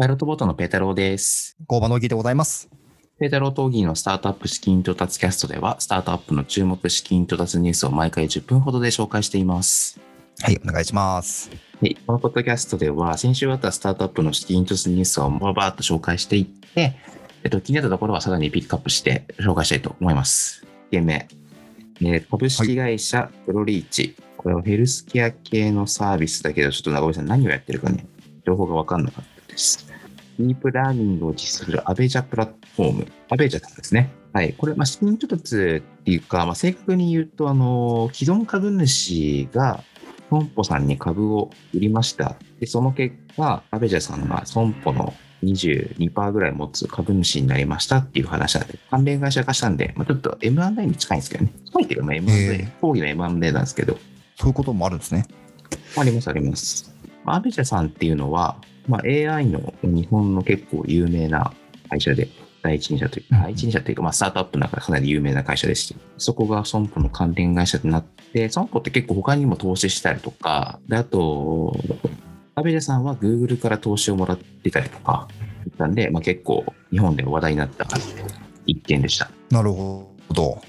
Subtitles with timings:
[0.00, 1.58] パイロットボートのペータローです。
[1.66, 2.70] 工場の木でございます。
[3.18, 10.00] ペータロー闘技のスタートアップ資金調達キャストでは、スタートアップの注目資金調達ニュースを毎回10分ほどで紹介しています。
[10.40, 11.50] はい、お願いします。
[11.82, 16.94] はい、このポッドキャストでは、先週あったスタートアップの資金調達ニュースをババーっと紹介していって、
[17.44, 20.64] えっと、気になったところはさらにピックアップして紹介したいと思います。
[20.88, 21.28] 1件目、
[22.00, 24.16] えー株式会社プロリーチ。
[24.38, 28.06] これはヘルスケア系のサービスだけど、ちょっと長尾さん何をやってるかね、
[28.46, 29.89] 情報が分かんなかったです。
[30.40, 33.06] ディープラーニングを実施するアベジャプラットフォーム。
[33.28, 34.10] アベジャさんですね。
[34.32, 34.54] はい。
[34.54, 39.82] これ、まあ、資金調達っていうか、まあ、正確に言うと、あの、既存株主が、
[40.30, 42.36] 損保さんに株を売りました。
[42.60, 45.12] で、その結果、アベジャさんが損保の
[45.42, 51.52] 22%ぐらい持つ株主になりましたっていう話なんで、関連会社化したんで、まあ、ちょっと M&A に近いんですけどね。
[51.66, 53.98] 近いっていうか、まあ、M&A、講義の M&A なんですけど、
[54.36, 55.26] そういうこともあるんですね。
[55.96, 56.94] ありますあります。
[57.24, 58.56] まあアベジャさんっていうのは、
[58.90, 61.52] まあ、AI の日本の結構有名な
[61.88, 62.28] 会社で、
[62.62, 71.74] 第一人者といううん第一人者というか、まあ、スタートアップの中でかなり有名な会社でして、そこが損保の関連会社となって、損保って結構他にも投資したりとか、であと、
[72.54, 75.28] アベジャさんは Google から投資をもらってたりとか、
[75.68, 77.86] ったんで、まあ、結構日本で話題になった
[78.66, 80.60] 一件でしたっなるほど。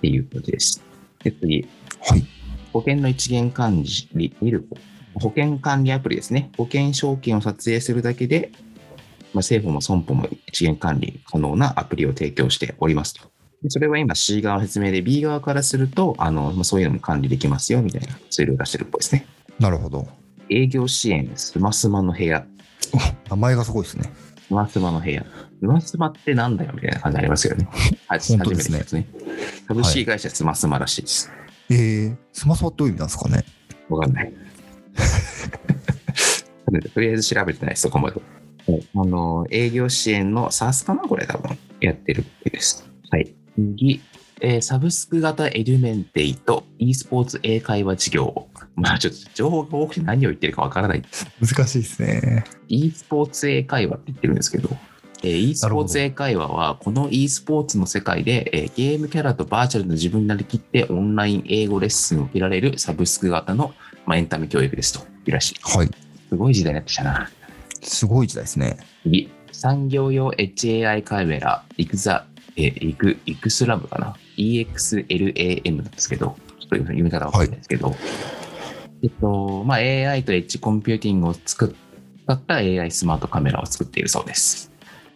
[0.00, 0.82] ていうことです。
[1.22, 1.66] で、次、
[2.02, 2.24] はい。
[2.72, 4.66] 保険の一元管理、見る
[5.14, 6.50] 保険管理アプリですね。
[6.56, 13.30] 保険証券を撮影するだけで、まあ、政府も損保も一元管理可能なアプリを提供しておりますと。
[13.62, 19.26] でそれは今 C 側の説明で B 側からすると、あのまあ、そういうのも管理できますよみたいなツールを出してるっぽいですね。
[19.58, 20.08] なるほど。
[20.48, 22.46] 営業支援、スマスマの部屋。
[23.28, 24.10] 名前がすごいですね。
[24.48, 25.24] スマスマの部屋。
[25.60, 27.68] スマスマってなんだよみたいな感じありますよ ね。
[28.08, 29.06] 初めて聞いたやつね。
[29.68, 31.30] 株式会社スマスマらしいです。
[31.68, 33.44] えー、スマスマってどういう意味なんですかね。
[33.88, 34.32] わかんない。
[36.94, 38.16] とりあえず調べてないです、そこまで。
[38.16, 42.88] はいあの、営業支援の SARS かなこれ多分やってるっぽいです。
[43.10, 43.34] はい。
[43.56, 44.00] 次、
[44.40, 48.48] えーサブスク型エデュメンテイと e スポーツ英会話事業。
[48.76, 51.02] まあちょっと情報が多くて何を言ってるかわからない。
[51.40, 52.44] 難しいですね。
[52.68, 54.70] e スポーツ英会話って言ってるんですけど、
[55.22, 63.74] えー e スポーツ英会話は、この e スポーツの世界で、えーゲームキャラとバーチャルの自分になりきってオンライン英語レッスンを受けられるサブスク型の、
[64.10, 65.54] まあ、エンタメ教育ですというらしい。
[65.62, 65.90] はい。
[66.28, 67.30] すごい時代になってきたな。
[67.80, 68.76] すごい時代ですね。
[69.04, 72.26] 次、産業用 HAI カメラ、イクザ、
[72.56, 77.94] えー、イク、イクスラムかな ?EXLAM なんですけど、ちょっと読み方わかんないですけど、
[79.04, 81.72] えっと、まあ、AI とエッジコンピューティングを作
[82.26, 84.72] った AI スマートカメラを作っているそうです。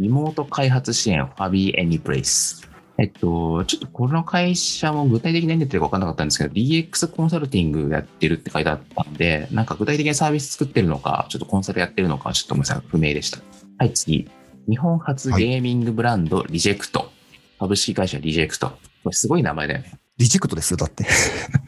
[0.00, 2.66] リモート開発支援、 Fabeee Anyplace。
[3.00, 13.38] えっと、ちょっとこの会社も具体的に何やってるか分かんなかったんですけど、DX コンサルティングやってるって書いてあったんで、なんか具体的にサービス作ってるのか、ちょっとコンサルやってるのか、ちょっとごめんなさい、不明でした。
[13.78, 14.28] はい、次。
[14.68, 17.12] 日本初ゲーミングブランド、リジェクト。
[17.60, 18.70] 株式会社リジェクト。
[19.04, 19.92] これすごい名前だよね。
[20.16, 21.06] リジェクトですよ、だって。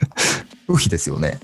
[0.67, 1.39] 不費ですよね。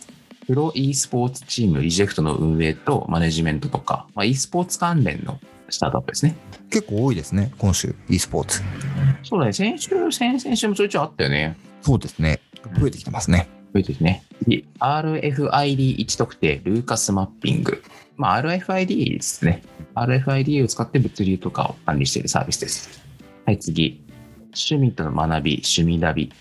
[0.48, 5.38] プロ e スポーツチームリジェクトの運営とマネジメントとか、まあ、e スポーツ関連の
[5.70, 6.36] スタートアップですね。
[6.70, 8.62] 結構多いですね、今週、e スポーツ。
[9.26, 11.56] そうだね、先週、先々週もちょいちょいあったよね。
[11.82, 12.40] そうですね。
[12.78, 13.48] 増えてきてますね。
[13.74, 14.22] 増えてるね。
[14.44, 17.82] 次 RFID 位置特定、ルーカスマッピング。
[18.16, 19.62] まあ、RFID ですね。
[19.96, 23.04] RFID を使って物流とかを管理しているサービスです。
[23.44, 24.00] はい、次。
[24.46, 26.32] 趣味と学び、趣味ナビ。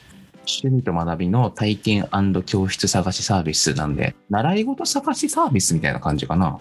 [0.48, 2.08] 趣味と学びの体験
[2.46, 6.60] 教室探しサービスなんで、習い事探しサービスみたいな感じかな。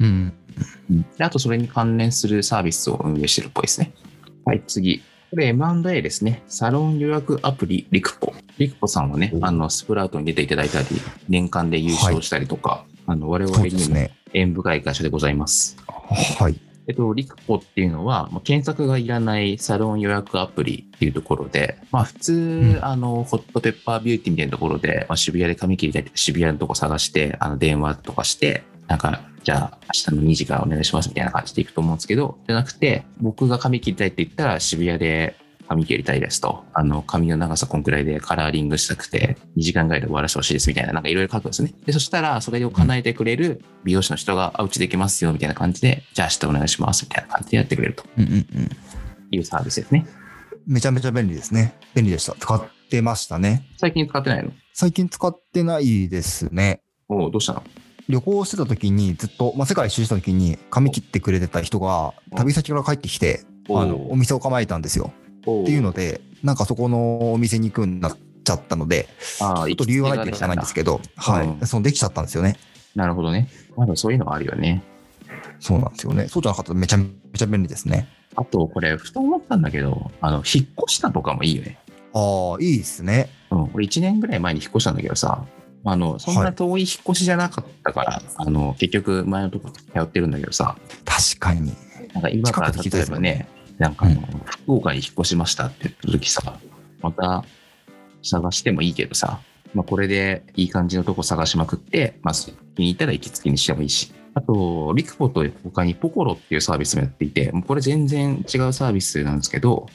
[0.00, 0.32] うん。
[1.18, 3.92] であと、それに関連するサービスを運営してるっぽいですね。
[4.46, 5.02] はい、次。
[5.34, 6.44] これ M&A ですね。
[6.46, 8.32] サロン予約アプリ、リクポ。
[8.56, 10.86] リクポさんはね、おあの、スプラウトに出ていただいたり、
[11.28, 13.96] 年間で優勝したりとか、あの、我々にも。
[14.32, 15.76] 縁深い会社でございます。
[16.38, 16.60] はい。
[16.86, 29.78] えっと、リクポっていうのは、まあ検索がいらないサロン予約アプリっていうところで、まあ普通、んあの、ホットペッパービューティーみたいなところで、まあ、渋谷で髪切りたいって渋谷のとこ探して、あの、電話とかして、なんか、じゃあ
[30.10, 35.36] 明日の2時からお願いしますみたいな感じで行くと思うんですけど、じゃなくて、僕が髪切りたいって言ったら渋谷で
[35.68, 41.72] 髪切りたいですと、あの、髪の長さこんくらいでカラーリングしたくて、2時間ぐらいで終わらせてほしいですみたいな、なんかいろいろ書くんですね。
[41.86, 48.70] で、そしたら、それを叶えてくれる美容師の人が、あ、うちできますよ、みたいな感じで、じゃあ明日お願いします、みたいな感じでやってくれるとうんうんうん。
[49.30, 50.06] いうサービスですね。
[50.66, 51.74] めちゃめちゃ便利ですね。
[51.94, 52.34] 便利でした。
[52.38, 53.66] 使ってましたね。
[53.78, 54.50] 最近使ってないの？
[54.72, 56.80] 最近使ってないですね。
[57.08, 57.62] おうどうしたの？
[58.08, 65.12] 旅行してた時にずっと、まあ、世界一周した時に髪切ってくれてた人が旅先から帰ってきて、おあの、お店を構えたんですよ。
[65.40, 69.08] っていうので、なんかそこのお店に行くようになっちゃったので、
[69.40, 71.66] ああちょっと理由はないって言わないんですけど、はうんい。
[71.66, 72.56] そのできちゃったんですよね。
[72.94, 73.48] なるほどね。
[73.76, 74.82] まだそういうのがあるよね。
[75.60, 76.28] そうなんですよね。
[76.28, 78.08] そうじゃなかったらめちゃめちゃ便利ですね。
[78.36, 81.78] あと、これ、ふと思ったんだけど、あの、引っ越したとかもいいよね。
[82.12, 83.30] ああ、いいですね。
[83.50, 85.44] うん、俺1年ぐらい前に引っ越したんだけどさ、
[85.84, 91.74] あの、そんな遠い引っ越しじゃなかったから、あの、結局前のとこ通ってるんだけどさ、確かに。
[92.14, 93.48] なんか今から例えばね、
[93.78, 96.58] なんかあの、福岡に引っ越しましたって言った時さ、
[97.02, 97.44] また
[98.22, 99.40] 探してもいいけどさ、
[99.74, 104.12] まあこれでいい感じのとこ探しまくって、まあ気に入ったら行きつけにしてもいいし。
[104.36, 109.86] あと、リクポと他にポコロっていうサービスもやっていて、もうこれ全然違うサービスなんですけど、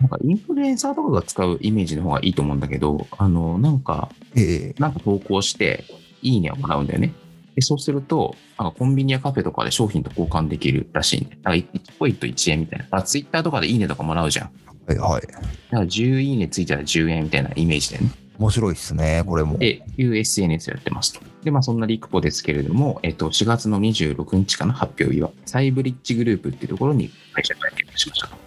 [0.00, 5.84] なんかインフルエンサーとかが使うイメージの方がいいと思うんだけど、あの、なんか、ええなんか投稿して、
[6.22, 7.12] いいねをもらうんだよね。
[7.54, 12.86] でそうすると、なんかコンビニやカフェとかで商品と交換できるらしいんで、なんか1ポイント1円みたいな。
[12.90, 14.50] あツイッターとかでいいねとかもらうじゃん。
[14.86, 15.22] はいはい。
[15.22, 18.10] だから10いいねついたら10円みたいなイメージでね。
[18.38, 19.58] 面白いですね、これも。
[19.58, 21.20] で、いう SNS をやってますと。
[21.44, 28.39] で、まあそんなリクポですけれども、えっと、4月の26日かな、発表日は、サイブリッジグループっていうところに会社売却しました。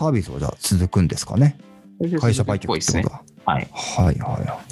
[0.00, 1.58] サービスはじゃあ続くんですかね？
[2.22, 3.04] 会社売却ですね。
[3.44, 3.68] はい。
[3.70, 4.62] はいは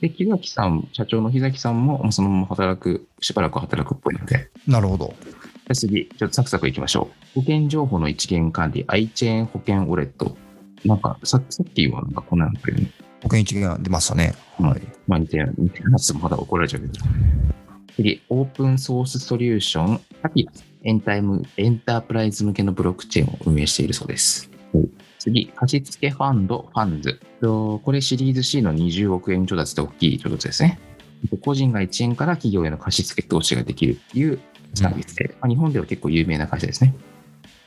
[0.00, 4.70] で、木崎さん、社長の木崎さんも、まあそのまま働く、しばらく働くっぽいので、い。
[4.70, 5.16] なるほど。
[5.20, 5.34] じゃ
[5.70, 7.40] あ次、ちょっとサクサクいきましょう。
[7.40, 10.36] 保険情報の一元管理、iChain 保険ウォレット。
[10.84, 12.92] なんか、ささっきはなんかこんなのくれるね。
[13.24, 14.36] 保険一元が出ましたね。
[14.58, 14.82] はい。
[15.08, 17.04] まあ似てる、似てるやまだ怒られちゃうけど。
[17.96, 20.52] 次、オープンソースソリューション、タピラ
[20.86, 24.48] エンタイムエンタープライズ向けのブロックチェーンを運営しているそうです。
[25.18, 27.20] 次、貸付ファンド、ファンズ。
[27.40, 30.78] とこれシリーズ C の20億円調達で大きい調達ですね。
[31.42, 34.38] 個人が1円から企業への貸付投資ができるっていう
[34.74, 36.94] サービスで、まあ、日本では結構有名な会社ですね。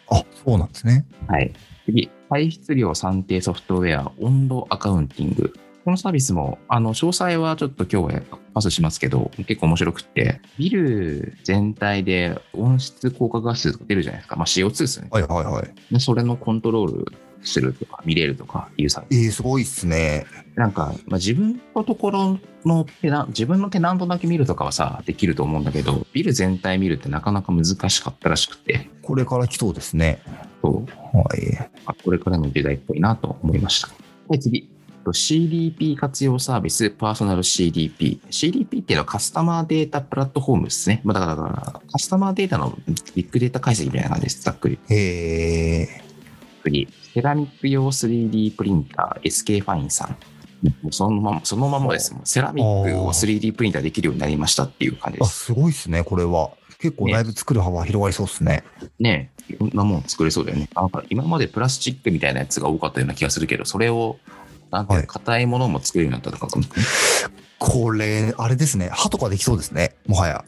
[0.10, 1.06] あ、そうなんですね。
[1.27, 1.51] はい。
[1.86, 5.54] 次、排出量算定ソフトウェア、温度アカウンティング。
[5.89, 8.21] このサービスも、あの、詳細はちょっと今日は
[8.53, 14.36] パスしますけど、結構面白くって、ビル全体で温室効果ガスが出るじゃないですか。
[14.36, 15.09] まあ CO2 ですよね。
[15.12, 15.74] はいはいはい。
[15.91, 19.25] でそれのコントロールするとか、見れるとかいうサービス。
[19.25, 20.27] えー、すごいっすね。
[20.53, 30.21] なんか、まあ、自分のところのテナ、自分のテナントだけ見るとかはさ、できると思うんだけど、ビル全体見るってなかなか難しかったらしくて、これから来そうですね。
[30.62, 31.57] そうはい。
[31.88, 33.88] あこれからの時代っぽいなと思いました。
[34.27, 34.69] はい、次。
[35.05, 38.19] CDP 活用サービス、パーソナル CDP。
[38.29, 41.01] CDP っていうのはカスタマーデータプラットフォームですね。
[41.03, 42.77] まあ、だから、カスタマーデータの
[43.15, 44.41] ビッグデータ解析みたいな感じです。
[44.41, 44.79] ざっくり。
[44.89, 46.01] へえ
[46.63, 46.87] 次。
[47.13, 50.15] セラミック用 3D プリンター、SK ファインさん。
[50.81, 52.13] もうそのまま、そのままです。
[52.23, 55.45] セラミックを 3D プリンターできるようになりましたっていう感じです。
[55.45, 56.51] すごいっすね、これは。
[56.79, 58.63] 結構だいぶ作る幅広がりそうっすね。
[58.99, 60.69] ねえ、いろんなもの作れそうだよね。
[60.73, 64.17] なんか今までプラスチックみたいなやつが多かったような気がするけど、それを、
[64.71, 66.48] なんて硬いものも作れるようになったとか、
[67.60, 68.89] これ、あれですね。
[68.92, 69.95] 歯とかできそうですね。
[70.07, 70.45] もはや。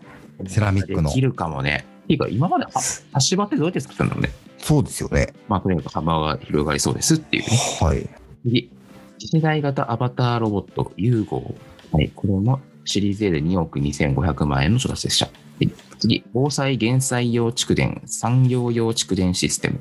[0.47, 1.85] セラミックのできるかもね。
[2.03, 2.71] っていうか、今までは
[3.13, 4.31] 足場ってどうやって作ったんだろうね。
[4.57, 5.33] そうですよね。
[5.47, 7.49] まあ、とにかく幅が広がりそうですっていうね。
[7.79, 8.09] はい。
[8.43, 8.71] 次、
[9.19, 11.95] 次世代型アバターロボット、ユーゴー。
[11.95, 15.25] はい、これもシリーズ A で2億2500万円の調達でした。
[15.25, 19.79] はい次、防災減災用蓄電、産業用蓄電システム。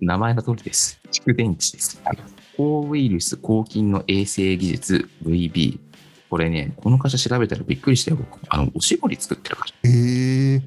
[0.00, 1.00] 名前の通りです。
[1.12, 2.00] 蓄電池です。
[2.04, 5.78] はい高ウイルス、抗菌の衛生技術、VB。
[6.28, 8.16] これね、この会社調べたらびっくりしたよ。
[8.16, 9.74] 僕あの、おしぼり作ってる会社。
[9.84, 10.62] えー、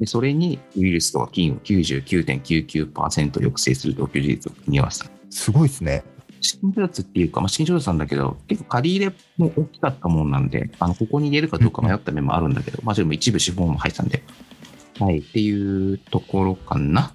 [0.00, 5.10] で、それにウイルスとか菌を99.99%抑制するという事実を組み合わせた。
[5.30, 6.04] すごいですね。
[6.40, 14.22] 資金調達っていうか、まあ、資金調達なんだけど、結構借り入れも大きかったもんなんで、あのここに入れるかどうか迷った面もあるんだけど、まあ、でも一部資本も入ってたんで、
[14.98, 17.12] はい、っていうところかな。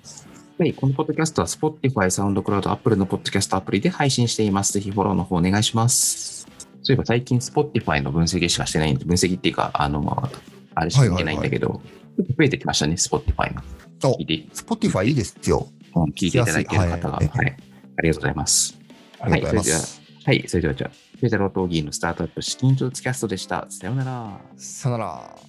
[0.60, 4.74] はい、このポッドキャストは Spotify、SoundCloud、Apple のポッドキャストアプリで配信しています。
[4.74, 6.48] ぜひフォローの方お願いします。
[6.82, 10.32] そういえば最近 Spotify の分析しかしてないんで、分析っていうか、あの、まあ、
[10.74, 13.62] あれしか見てないんだけど、ちょっと増えてきましたね、Spotify が。
[14.06, 15.68] お聞いて、Spotify いいですよ。
[15.96, 17.58] うん聞いていただいている方が、はいはい。
[17.98, 18.80] ありがとうございます。
[19.20, 20.02] ありがとうございまはいす。
[20.26, 23.68] はい、それではじゃあ、ペータロー・トーギーのスタートアップ資金調達キャストでした。
[23.70, 24.40] さようなら。
[24.58, 25.47] さよなら。